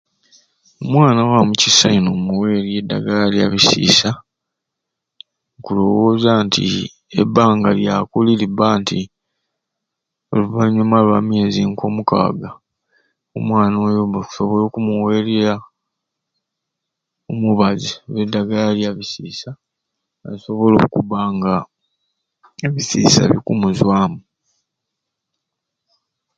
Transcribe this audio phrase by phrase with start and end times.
[0.83, 4.09] Omwana waamu kisai n'omuweerya eddagala lya bisiisa
[5.57, 6.63] nkulowooza nti
[7.21, 8.99] ebbanga lyakuli libba nti
[10.31, 12.49] oluvanyuma lwa myezi ko mukaaga
[13.37, 15.53] omwana oyo obba okusobola okumuweerya
[17.31, 19.51] omubazi oba eddagala lya bisiisa
[20.23, 21.55] nasobola okubba nga
[22.65, 24.19] ebisiisa bikumuzwamu